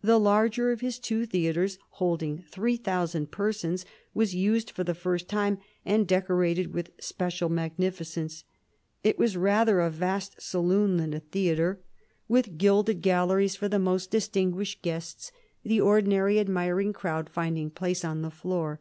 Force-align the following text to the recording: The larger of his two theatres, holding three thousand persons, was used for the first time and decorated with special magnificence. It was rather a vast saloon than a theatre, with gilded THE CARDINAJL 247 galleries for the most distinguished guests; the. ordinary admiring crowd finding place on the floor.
The 0.00 0.18
larger 0.18 0.72
of 0.72 0.80
his 0.80 0.98
two 0.98 1.26
theatres, 1.26 1.78
holding 1.90 2.38
three 2.48 2.76
thousand 2.78 3.30
persons, 3.32 3.84
was 4.14 4.34
used 4.34 4.70
for 4.70 4.82
the 4.82 4.94
first 4.94 5.28
time 5.28 5.58
and 5.84 6.08
decorated 6.08 6.72
with 6.72 6.88
special 6.98 7.50
magnificence. 7.50 8.44
It 9.04 9.18
was 9.18 9.36
rather 9.36 9.80
a 9.80 9.90
vast 9.90 10.40
saloon 10.40 10.96
than 10.96 11.12
a 11.12 11.20
theatre, 11.20 11.82
with 12.28 12.56
gilded 12.56 12.96
THE 13.02 13.10
CARDINAJL 13.10 13.26
247 13.26 13.28
galleries 13.28 13.56
for 13.56 13.68
the 13.68 13.78
most 13.90 14.10
distinguished 14.10 14.80
guests; 14.80 15.32
the. 15.62 15.82
ordinary 15.82 16.40
admiring 16.40 16.94
crowd 16.94 17.28
finding 17.28 17.68
place 17.68 18.06
on 18.06 18.22
the 18.22 18.30
floor. 18.30 18.80